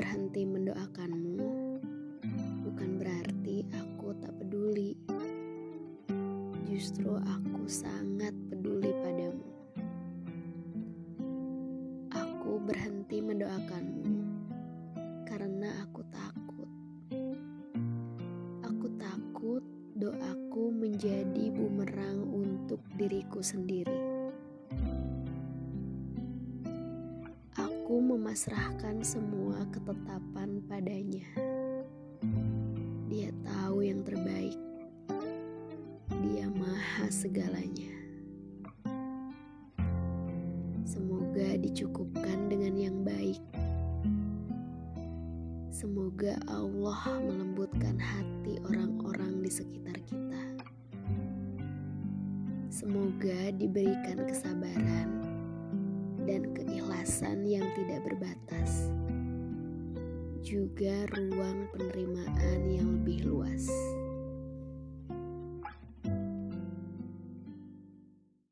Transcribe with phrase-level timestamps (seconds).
[0.00, 1.44] berhenti mendoakanmu
[2.64, 4.96] bukan berarti aku tak peduli.
[6.64, 9.44] Justru aku sangat peduli padamu.
[12.16, 14.24] Aku berhenti mendoakanmu
[15.28, 16.70] karena aku takut.
[18.64, 19.60] Aku takut
[20.00, 24.09] doaku menjadi bumerang untuk diriku sendiri.
[27.90, 31.26] Aku memasrahkan semua ketetapan padanya.
[33.10, 34.54] Dia tahu yang terbaik.
[36.22, 37.90] Dia maha segalanya.
[40.86, 43.42] Semoga dicukupkan dengan yang baik.
[45.74, 50.62] Semoga Allah melembutkan hati orang-orang di sekitar kita.
[52.70, 54.89] Semoga diberikan kesabaran
[57.00, 58.92] keikhlasan yang tidak berbatas,
[60.44, 63.72] juga ruang penerimaan yang lebih luas.